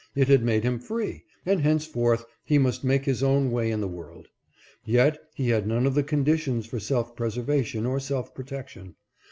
[0.15, 3.87] It had made him free, and henceforth he must make his own way in the
[3.87, 4.29] world.
[4.83, 8.95] Yet he had none of the conditions for self preservation or self protection.